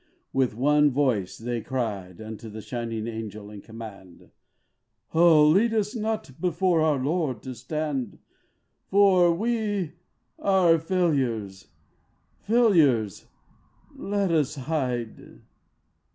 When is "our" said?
6.81-6.97